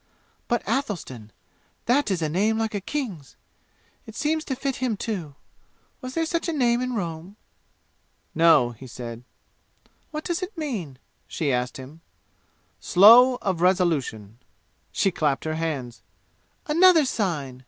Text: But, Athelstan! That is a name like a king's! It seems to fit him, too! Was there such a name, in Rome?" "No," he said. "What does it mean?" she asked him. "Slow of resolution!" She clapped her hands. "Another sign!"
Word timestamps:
But, 0.47 0.67
Athelstan! 0.67 1.31
That 1.85 2.09
is 2.09 2.23
a 2.23 2.27
name 2.27 2.57
like 2.57 2.73
a 2.73 2.81
king's! 2.81 3.35
It 4.07 4.15
seems 4.15 4.43
to 4.45 4.55
fit 4.55 4.77
him, 4.77 4.97
too! 4.97 5.35
Was 6.01 6.15
there 6.15 6.25
such 6.25 6.49
a 6.49 6.53
name, 6.53 6.81
in 6.81 6.95
Rome?" 6.95 7.35
"No," 8.33 8.71
he 8.71 8.87
said. 8.87 9.23
"What 10.09 10.23
does 10.23 10.41
it 10.41 10.57
mean?" 10.57 10.97
she 11.27 11.53
asked 11.53 11.77
him. 11.77 12.01
"Slow 12.79 13.35
of 13.43 13.61
resolution!" 13.61 14.39
She 14.91 15.11
clapped 15.11 15.43
her 15.43 15.53
hands. 15.53 16.01
"Another 16.65 17.05
sign!" 17.05 17.59